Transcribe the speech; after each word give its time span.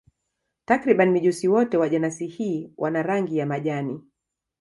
Takriban 0.65 1.11
mijusi 1.11 1.47
wote 1.47 1.77
wa 1.77 1.89
jenasi 1.89 2.27
hii 2.27 2.73
wana 2.77 3.03
rangi 3.03 3.37
ya 3.37 3.45
majani. 3.45 4.01